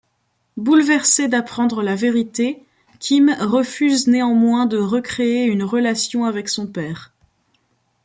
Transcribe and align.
Bouleversée 0.57 1.27
d'apprendre 1.27 1.83
la 1.83 1.93
vérité, 1.95 2.65
Kim 2.97 3.35
refuse 3.39 4.07
néanmoins 4.07 4.65
de 4.65 4.79
recréer 4.79 5.43
une 5.45 5.61
relation 5.61 6.25
avec 6.25 6.49
son 6.49 6.65
père. 6.65 7.13